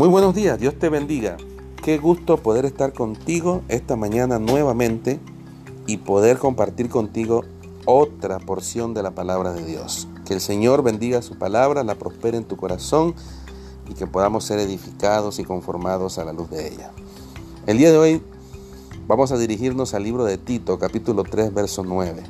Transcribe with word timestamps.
Muy 0.00 0.08
buenos 0.08 0.34
días, 0.34 0.58
Dios 0.58 0.78
te 0.78 0.88
bendiga. 0.88 1.36
Qué 1.84 1.98
gusto 1.98 2.38
poder 2.38 2.64
estar 2.64 2.94
contigo 2.94 3.60
esta 3.68 3.96
mañana 3.96 4.38
nuevamente 4.38 5.20
y 5.86 5.98
poder 5.98 6.38
compartir 6.38 6.88
contigo 6.88 7.44
otra 7.84 8.38
porción 8.38 8.94
de 8.94 9.02
la 9.02 9.10
palabra 9.10 9.52
de 9.52 9.62
Dios. 9.62 10.08
Que 10.24 10.32
el 10.32 10.40
Señor 10.40 10.82
bendiga 10.82 11.20
su 11.20 11.36
palabra, 11.36 11.84
la 11.84 11.96
prospere 11.96 12.38
en 12.38 12.44
tu 12.44 12.56
corazón 12.56 13.14
y 13.90 13.92
que 13.92 14.06
podamos 14.06 14.44
ser 14.44 14.58
edificados 14.58 15.38
y 15.38 15.44
conformados 15.44 16.16
a 16.16 16.24
la 16.24 16.32
luz 16.32 16.48
de 16.48 16.68
ella. 16.68 16.92
El 17.66 17.76
día 17.76 17.90
de 17.90 17.98
hoy 17.98 18.22
vamos 19.06 19.32
a 19.32 19.36
dirigirnos 19.36 19.92
al 19.92 20.04
libro 20.04 20.24
de 20.24 20.38
Tito, 20.38 20.78
capítulo 20.78 21.24
3, 21.24 21.52
verso 21.52 21.84
9. 21.84 22.22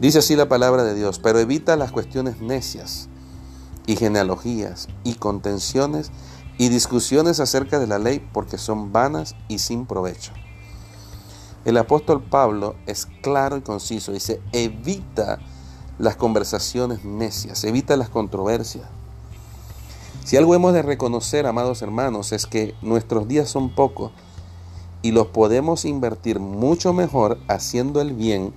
Dice 0.00 0.20
así 0.20 0.36
la 0.36 0.48
palabra 0.48 0.84
de 0.84 0.94
Dios, 0.94 1.18
pero 1.18 1.40
evita 1.40 1.74
las 1.74 1.90
cuestiones 1.90 2.40
necias 2.40 3.08
y 3.84 3.96
genealogías 3.96 4.86
y 5.02 5.14
contenciones 5.14 6.12
y 6.58 6.68
discusiones 6.68 7.40
acerca 7.40 7.78
de 7.78 7.86
la 7.86 7.98
ley 7.98 8.26
porque 8.32 8.58
son 8.58 8.92
vanas 8.92 9.34
y 9.48 9.58
sin 9.58 9.86
provecho. 9.86 10.32
El 11.64 11.76
apóstol 11.76 12.22
Pablo 12.22 12.74
es 12.86 13.06
claro 13.22 13.56
y 13.56 13.60
conciso, 13.60 14.12
dice, 14.12 14.40
evita 14.52 15.38
las 15.98 16.16
conversaciones 16.16 17.04
necias, 17.04 17.62
evita 17.64 17.96
las 17.96 18.08
controversias. 18.08 18.84
Si 20.24 20.36
algo 20.36 20.54
hemos 20.54 20.72
de 20.72 20.82
reconocer, 20.82 21.46
amados 21.46 21.82
hermanos, 21.82 22.32
es 22.32 22.46
que 22.46 22.74
nuestros 22.82 23.28
días 23.28 23.48
son 23.48 23.74
pocos 23.74 24.12
y 25.02 25.12
los 25.12 25.28
podemos 25.28 25.84
invertir 25.84 26.40
mucho 26.40 26.92
mejor 26.92 27.38
haciendo 27.48 28.00
el 28.00 28.12
bien 28.12 28.52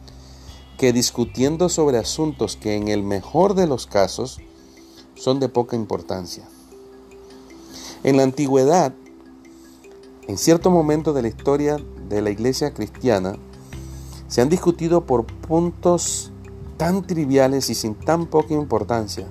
que 0.77 0.93
discutiendo 0.93 1.69
sobre 1.69 1.97
asuntos 1.97 2.55
que 2.55 2.75
en 2.75 2.87
el 2.87 3.03
mejor 3.03 3.55
de 3.55 3.67
los 3.67 3.87
casos 3.87 4.39
son 5.15 5.39
de 5.39 5.49
poca 5.49 5.75
importancia. 5.75 6.47
En 8.05 8.17
la 8.17 8.23
antigüedad, 8.23 8.93
en 10.27 10.37
cierto 10.37 10.69
momento 10.69 11.11
de 11.11 11.23
la 11.23 11.27
historia 11.27 11.77
de 12.07 12.21
la 12.21 12.29
iglesia 12.29 12.71
cristiana, 12.71 13.35
se 14.27 14.41
han 14.41 14.49
discutido 14.49 15.07
por 15.07 15.25
puntos 15.25 16.31
tan 16.77 17.01
triviales 17.01 17.71
y 17.71 17.73
sin 17.73 17.95
tan 17.95 18.27
poca 18.27 18.53
importancia. 18.53 19.25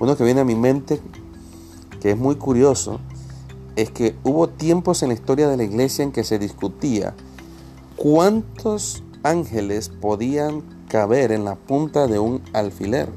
Uno 0.00 0.16
que 0.16 0.24
viene 0.24 0.40
a 0.40 0.46
mi 0.46 0.54
mente, 0.54 0.98
que 2.00 2.12
es 2.12 2.16
muy 2.16 2.36
curioso, 2.36 3.00
es 3.76 3.90
que 3.90 4.16
hubo 4.24 4.48
tiempos 4.48 5.02
en 5.02 5.08
la 5.08 5.14
historia 5.14 5.46
de 5.46 5.58
la 5.58 5.64
iglesia 5.64 6.04
en 6.04 6.12
que 6.12 6.24
se 6.24 6.38
discutía 6.38 7.14
cuántos 7.96 9.02
ángeles 9.22 9.90
podían 9.90 10.62
caber 10.88 11.32
en 11.32 11.44
la 11.44 11.56
punta 11.56 12.06
de 12.06 12.18
un 12.18 12.40
alfiler. 12.54 13.10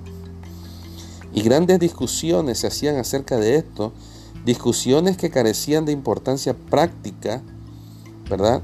Y 1.33 1.41
grandes 1.41 1.79
discusiones 1.79 2.59
se 2.59 2.67
hacían 2.67 2.97
acerca 2.97 3.37
de 3.37 3.55
esto 3.55 3.93
discusiones 4.45 5.17
que 5.17 5.29
carecían 5.29 5.85
de 5.85 5.91
importancia 5.91 6.53
práctica, 6.53 7.41
¿verdad? 8.29 8.61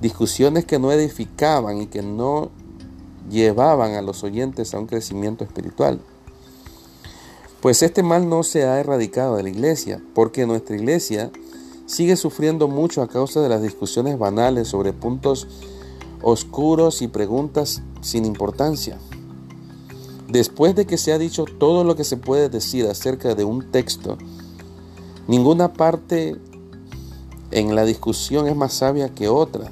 Discusiones 0.00 0.64
que 0.64 0.78
no 0.78 0.92
edificaban 0.92 1.82
y 1.82 1.86
que 1.86 2.02
no 2.02 2.50
llevaban 3.30 3.94
a 3.94 4.02
los 4.02 4.22
oyentes 4.24 4.74
a 4.74 4.78
un 4.78 4.86
crecimiento 4.86 5.44
espiritual. 5.44 6.00
Pues 7.60 7.82
este 7.82 8.02
mal 8.02 8.28
no 8.28 8.42
se 8.42 8.64
ha 8.64 8.78
erradicado 8.78 9.36
de 9.36 9.42
la 9.42 9.48
iglesia, 9.48 10.02
porque 10.14 10.46
nuestra 10.46 10.76
iglesia 10.76 11.30
sigue 11.86 12.16
sufriendo 12.16 12.68
mucho 12.68 13.02
a 13.02 13.08
causa 13.08 13.40
de 13.40 13.48
las 13.48 13.62
discusiones 13.62 14.18
banales 14.18 14.68
sobre 14.68 14.92
puntos 14.92 15.46
oscuros 16.22 17.02
y 17.02 17.08
preguntas 17.08 17.82
sin 18.00 18.24
importancia. 18.24 18.98
Después 20.28 20.74
de 20.74 20.86
que 20.86 20.98
se 20.98 21.12
ha 21.12 21.18
dicho 21.18 21.44
todo 21.44 21.84
lo 21.84 21.96
que 21.96 22.04
se 22.04 22.16
puede 22.16 22.48
decir 22.48 22.86
acerca 22.86 23.34
de 23.34 23.44
un 23.44 23.70
texto, 23.70 24.18
Ninguna 25.26 25.72
parte 25.72 26.36
en 27.50 27.74
la 27.74 27.84
discusión 27.84 28.46
es 28.46 28.56
más 28.56 28.74
sabia 28.74 29.14
que 29.14 29.28
otra. 29.28 29.70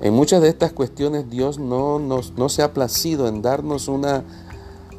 En 0.00 0.14
muchas 0.14 0.42
de 0.42 0.48
estas 0.48 0.72
cuestiones 0.72 1.30
Dios 1.30 1.58
no, 1.58 1.98
no 1.98 2.48
se 2.48 2.62
ha 2.62 2.72
placido 2.72 3.28
en 3.28 3.42
darnos 3.42 3.88
una 3.88 4.24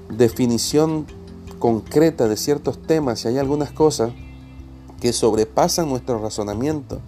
definición 0.10 1.06
concreta 1.60 2.28
de 2.28 2.38
ciertos 2.38 2.82
temas 2.82 3.26
y 3.26 3.30
hay 3.30 3.38
algunas 3.38 3.72
cosas 3.72 4.12
que 5.02 5.14
sobrepasan 5.14 5.90
nuestro 5.90 6.20
razonamiento 6.20 7.00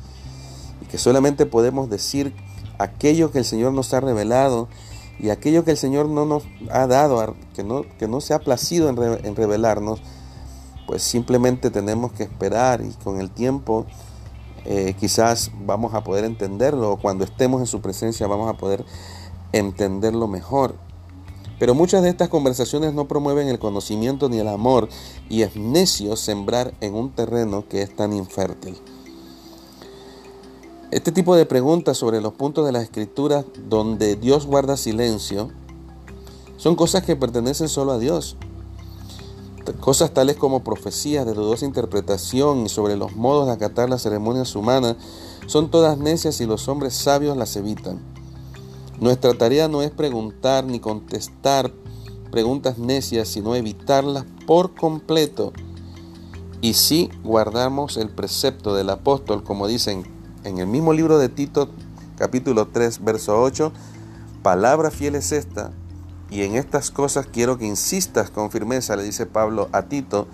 y 0.81 0.85
que 0.85 0.97
solamente 0.97 1.46
podemos 1.46 1.90
decir 1.90 2.34
aquello 2.78 3.31
que 3.31 3.40
el 3.40 3.46
Señor 3.46 3.74
nos 3.74 3.94
ha 3.94 4.00
revelado 4.00 4.68
y 5.19 5.29
aquello 5.29 5.63
que 5.66 5.72
el 5.72 5.78
Señor 5.78 6.08
no 6.08 6.25
nos 6.25 6.44
ha 6.72 6.88
dado, 6.88 7.35
que 7.53 7.63
no, 7.63 7.84
que 7.97 8.08
no 8.08 8.22
se 8.22 8.34
ha 8.34 8.40
placido 8.40 8.90
en 8.90 9.35
revelarnos, 9.35 10.02
pues 10.90 11.04
simplemente 11.04 11.70
tenemos 11.70 12.14
que 12.14 12.24
esperar 12.24 12.82
y 12.82 12.90
con 13.04 13.22
el 13.22 13.30
tiempo 13.30 13.86
eh, 14.66 14.96
quizás 15.00 15.52
vamos 15.64 15.94
a 15.94 16.04
poder 16.04 16.26
entenderlo 16.26 16.94
o 16.94 16.98
cuando 16.98 17.24
estemos 17.26 17.62
en 17.62 17.68
su 17.68 17.80
presencia 17.80 18.26
vamos 18.26 18.50
a 18.50 18.58
poder 18.58 18.84
entenderlo 19.52 20.28
mejor. 20.28 20.74
Pero 21.60 21.76
muchas 21.76 22.02
de 22.02 22.10
estas 22.10 22.30
conversaciones 22.30 22.96
no 22.96 23.08
promueven 23.08 23.50
el 23.50 23.60
conocimiento 23.60 24.30
ni 24.30 24.40
el 24.40 24.48
amor 24.48 24.90
y 25.30 25.44
es 25.44 25.56
necio 25.56 26.16
sembrar 26.16 26.74
en 26.82 26.96
un 26.96 27.12
terreno 27.12 27.68
que 27.70 27.84
es 27.84 27.96
tan 27.96 28.12
infértil. 28.12 28.76
Este 30.90 31.12
tipo 31.12 31.36
de 31.36 31.46
preguntas 31.46 32.00
sobre 32.00 32.20
los 32.20 32.34
puntos 32.34 32.66
de 32.66 32.72
la 32.72 32.82
escritura 32.82 33.46
donde 33.68 34.16
Dios 34.16 34.48
guarda 34.48 34.76
silencio 34.76 35.52
son 36.58 36.76
cosas 36.76 37.04
que 37.04 37.16
pertenecen 37.16 37.70
solo 37.70 37.92
a 37.92 38.00
Dios. 38.00 38.38
Cosas 39.80 40.13
tales 40.13 40.38
como 40.38 40.63
profecías 40.63 41.25
de 41.25 41.34
dudosa 41.34 41.66
interpretación 41.66 42.66
y 42.66 42.69
sobre 42.69 42.96
los 42.96 43.16
modos 43.16 43.47
de 43.47 43.53
acatar 43.53 43.90
las 43.90 44.02
ceremonias 44.02 44.56
humanas 44.56 44.96
son 45.47 45.69
todas 45.69 45.97
necias 45.97 46.41
y 46.41 46.46
los 46.46 46.68
hombres 46.68 46.94
sabios 46.94 47.38
las 47.38 47.56
evitan. 47.56 48.00
Nuestra 49.00 49.34
tarea 49.34 49.68
no 49.68 49.81
es 49.81 49.91
preguntar 49.91 50.66
ni 50.66 50.79
contestar 50.79 51.72
preguntas 52.31 52.78
necias, 52.78 53.28
sino 53.28 53.56
evitarlas 53.56 54.25
por 54.46 54.75
completo. 54.75 55.53
Y 56.62 56.74
si 56.74 57.09
guardamos 57.24 57.97
el 57.97 58.09
precepto 58.09 58.75
del 58.75 58.90
apóstol, 58.90 59.44
como 59.44 59.68
dicen 59.68 60.03
en 60.44 60.58
el 60.58 60.68
mismo 60.68 60.94
libro 60.94 61.18
de 61.18 61.29
Tito, 61.29 61.69
capítulo 62.18 62.68
3, 62.68 63.03
verso 63.03 63.41
8, 63.41 63.72
palabra 64.44 64.91
fiel 64.91 65.16
es 65.16 65.31
esta, 65.31 65.72
y 66.29 66.44
en 66.44 66.56
estas 66.56 66.91
cosas 66.91 67.28
quiero 67.31 67.57
que 67.57 67.66
insistas 67.66 68.29
con 68.29 68.51
firmeza, 68.51 68.95
le 68.95 69.03
dice 69.03 69.25
Pablo 69.25 69.69
a 69.72 69.84
Tito, 69.84 70.28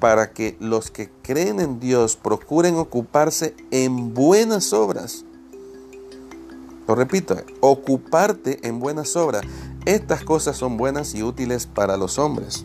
para 0.00 0.32
que 0.32 0.56
los 0.58 0.90
que 0.90 1.10
creen 1.22 1.60
en 1.60 1.78
Dios 1.78 2.16
procuren 2.16 2.76
ocuparse 2.76 3.54
en 3.70 4.14
buenas 4.14 4.72
obras. 4.72 5.24
Lo 6.88 6.96
repito, 6.96 7.36
ocuparte 7.60 8.66
en 8.66 8.80
buenas 8.80 9.14
obras. 9.14 9.42
Estas 9.84 10.24
cosas 10.24 10.56
son 10.56 10.76
buenas 10.76 11.14
y 11.14 11.22
útiles 11.22 11.66
para 11.66 11.96
los 11.96 12.18
hombres. 12.18 12.64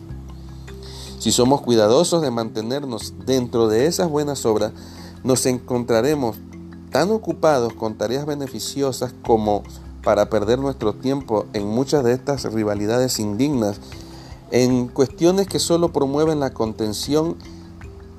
Si 1.20 1.30
somos 1.30 1.60
cuidadosos 1.60 2.22
de 2.22 2.30
mantenernos 2.32 3.14
dentro 3.24 3.68
de 3.68 3.86
esas 3.86 4.08
buenas 4.08 4.44
obras, 4.44 4.72
nos 5.22 5.46
encontraremos 5.46 6.38
tan 6.90 7.10
ocupados 7.10 7.72
con 7.74 7.96
tareas 7.96 8.26
beneficiosas 8.26 9.14
como 9.24 9.62
para 10.02 10.30
perder 10.30 10.58
nuestro 10.58 10.94
tiempo 10.94 11.46
en 11.52 11.66
muchas 11.66 12.04
de 12.04 12.12
estas 12.12 12.44
rivalidades 12.52 13.18
indignas, 13.18 13.80
en 14.50 14.88
cuestiones 14.88 15.46
que 15.46 15.58
solo 15.58 15.92
promueven 15.92 16.40
la 16.40 16.50
contención 16.50 17.36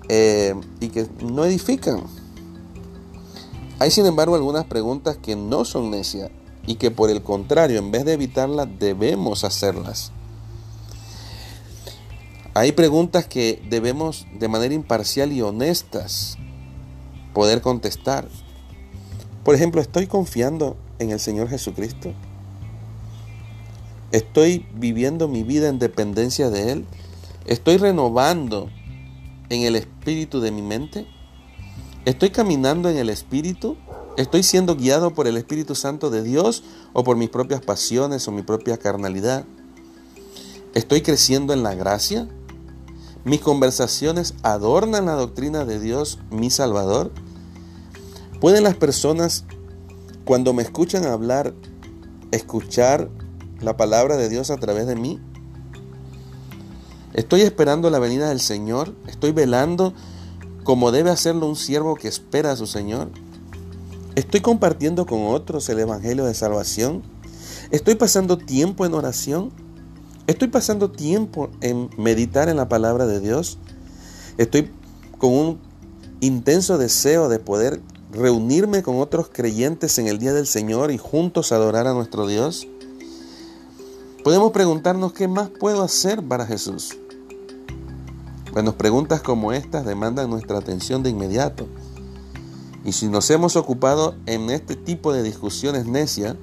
eh, 0.08 0.56
y 0.80 0.90
que 0.90 1.08
no 1.22 1.46
edifican. 1.46 2.04
Hay 3.80 3.92
sin 3.92 4.06
embargo 4.06 4.36
algunas 4.36 4.66
preguntas 4.66 5.18
que 5.18 5.36
no 5.36 5.66
son 5.66 5.90
necias 5.92 6.32
y 6.68 6.76
que 6.76 6.92
por 6.92 7.10
el 7.10 7.24
contrario, 7.24 7.80
en 7.80 7.92
vez 7.92 8.06
de 8.06 8.14
evitarlas, 8.14 8.68
debemos 8.78 9.44
hacerlas. 9.44 10.12
Hay 12.54 12.74
preguntas 12.74 13.26
que 13.26 13.64
debemos 13.70 14.28
de 14.38 14.48
manera 14.50 14.74
imparcial 14.74 15.32
y 15.32 15.42
honestas 15.42 16.38
poder 17.34 17.62
contestar. 17.62 18.28
Por 19.44 19.56
ejemplo, 19.56 19.80
¿estoy 19.80 20.08
confiando 20.08 20.76
en 21.00 21.12
el 21.12 21.20
Señor 21.20 21.50
Jesucristo? 21.50 22.14
¿Estoy 24.12 24.66
viviendo 24.76 25.28
mi 25.28 25.44
vida 25.44 25.70
en 25.70 25.80
dependencia 25.80 26.50
de 26.50 26.72
Él? 26.72 26.86
¿Estoy 27.46 27.78
renovando 27.78 28.70
en 29.50 29.64
el 29.64 29.76
espíritu 29.76 30.40
de 30.40 30.52
mi 30.52 30.62
mente? 30.62 31.08
¿Estoy 32.06 32.30
caminando 32.30 32.90
en 32.90 32.98
el 32.98 33.10
espíritu? 33.10 33.78
¿Estoy 34.18 34.44
siendo 34.44 34.76
guiado 34.76 35.14
por 35.14 35.28
el 35.28 35.38
Espíritu 35.38 35.76
Santo 35.76 36.10
de 36.10 36.24
Dios 36.24 36.64
o 36.92 37.04
por 37.04 37.16
mis 37.16 37.30
propias 37.30 37.62
pasiones 37.62 38.28
o 38.28 38.32
mi 38.32 38.42
propia 38.42 38.78
carnalidad? 38.78 39.46
¿Estoy 40.74 41.02
creciendo 41.02 41.54
en 41.54 41.64
la 41.64 41.74
gracia? 41.74 42.28
¿Mis 43.24 43.40
conversaciones 43.40 44.34
adornan 44.44 45.06
la 45.06 45.14
doctrina 45.14 45.66
de 45.66 45.80
Dios, 45.80 46.20
mi 46.32 46.50
Salvador? 46.50 47.12
¿Pueden 48.42 48.64
las 48.64 48.76
personas 48.76 49.46
cuando 50.30 50.54
me 50.54 50.62
escuchan 50.62 51.06
hablar, 51.06 51.56
escuchar 52.30 53.10
la 53.62 53.78
palabra 53.78 54.16
de 54.16 54.30
Dios 54.30 54.52
a 54.52 54.58
través 54.58 54.86
de 54.86 54.96
mí. 54.96 55.20
Estoy 57.16 57.42
esperando 57.42 57.90
la 57.90 57.98
venida 57.98 58.30
del 58.30 58.40
Señor. 58.40 58.94
Estoy 59.08 59.32
velando 59.32 59.96
como 60.64 60.92
debe 60.92 61.10
hacerlo 61.10 61.48
un 61.48 61.56
siervo 61.56 61.96
que 61.96 62.08
espera 62.08 62.52
a 62.52 62.56
su 62.56 62.68
Señor. 62.68 63.10
Estoy 64.14 64.42
compartiendo 64.42 65.08
con 65.08 65.26
otros 65.26 65.68
el 65.70 65.80
Evangelio 65.80 66.26
de 66.26 66.36
Salvación. 66.36 67.02
Estoy 67.72 67.96
pasando 67.96 68.38
tiempo 68.38 68.86
en 68.86 68.94
oración. 68.94 69.52
Estoy 70.28 70.50
pasando 70.50 70.92
tiempo 70.92 71.50
en 71.62 71.90
meditar 71.98 72.50
en 72.50 72.58
la 72.58 72.70
palabra 72.70 73.08
de 73.08 73.20
Dios. 73.20 73.58
Estoy 74.38 74.70
con 75.18 75.34
un 75.34 75.60
intenso 76.22 76.78
deseo 76.78 77.30
de 77.30 77.40
poder 77.40 77.82
reunirme 78.12 78.82
con 78.84 79.00
otros 79.00 79.30
creyentes 79.32 79.98
en 79.98 80.08
el 80.08 80.18
día 80.18 80.34
del 80.34 80.48
Señor 80.48 80.92
y 80.92 80.98
juntos 80.98 81.52
adorar 81.52 81.88
a 81.88 81.94
nuestro 81.94 82.28
Dios. 82.28 82.68
Podemos 84.24 84.52
preguntarnos 84.52 85.14
qué 85.14 85.28
más 85.28 85.50
puedo 85.50 85.84
hacer 85.84 86.24
para 86.24 86.46
Jesús. 86.46 86.98
Bueno, 88.52 88.76
preguntas 88.76 89.22
como 89.22 89.54
estas 89.54 89.86
demandan 89.86 90.30
nuestra 90.30 90.58
atención 90.58 91.04
de 91.04 91.12
inmediato. 91.12 91.68
Y 92.84 92.94
si 92.94 93.08
nos 93.08 93.30
hemos 93.30 93.56
ocupado 93.56 94.16
en 94.26 94.50
este 94.50 94.76
tipo 94.76 95.14
de 95.14 95.22
discusiones 95.22 95.86
necias, 95.86 96.36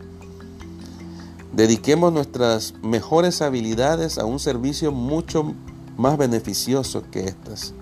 dediquemos 1.52 2.12
nuestras 2.12 2.74
mejores 2.82 3.42
habilidades 3.42 4.18
a 4.18 4.24
un 4.24 4.38
servicio 4.38 4.92
mucho 4.92 5.54
más 5.96 6.16
beneficioso 6.16 7.02
que 7.10 7.24
estas. 7.24 7.74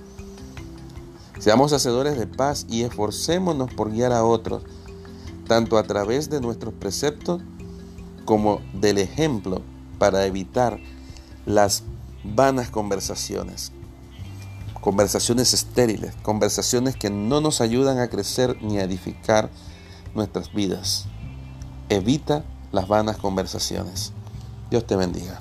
Seamos 1.45 1.75
hacedores 1.75 2.17
de 2.17 2.27
paz 2.27 2.65
y 2.71 2.85
esforcémonos 2.85 3.71
por 3.75 3.93
guiar 3.93 4.13
a 4.13 4.25
otros, 4.25 4.63
tanto 5.47 5.77
a 5.77 5.83
través 5.83 6.31
de 6.31 6.41
nuestros 6.41 6.73
preceptos 6.73 7.43
como 8.25 8.63
del 8.73 8.97
ejemplo 8.97 9.61
para 9.99 10.25
evitar 10.25 10.81
las 11.45 11.83
vanas 12.25 12.71
conversaciones. 12.71 13.73
Conversaciones 14.81 15.53
estériles, 15.53 16.15
conversaciones 16.23 16.97
que 16.97 17.11
no 17.11 17.43
nos 17.43 17.61
ayudan 17.61 17.99
a 17.99 18.09
crecer 18.09 18.57
ni 18.63 18.79
a 18.79 18.85
edificar 18.85 19.51
nuestras 20.15 20.51
vidas. 20.51 21.05
Evita 21.91 22.43
las 22.73 22.89
vanas 22.89 23.19
conversaciones. 23.19 24.15
Dios 24.71 24.87
te 24.87 24.97
bendiga. 24.97 25.39